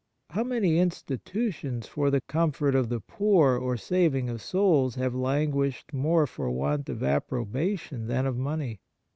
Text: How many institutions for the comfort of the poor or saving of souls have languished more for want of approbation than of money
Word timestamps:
How 0.31 0.43
many 0.43 0.79
institutions 0.79 1.85
for 1.85 2.09
the 2.09 2.21
comfort 2.21 2.73
of 2.73 2.89
the 2.89 3.01
poor 3.01 3.55
or 3.55 3.77
saving 3.77 4.29
of 4.31 4.41
souls 4.41 4.95
have 4.95 5.13
languished 5.13 5.93
more 5.93 6.25
for 6.25 6.49
want 6.49 6.89
of 6.89 7.03
approbation 7.03 8.07
than 8.07 8.25
of 8.25 8.35
money 8.35 8.79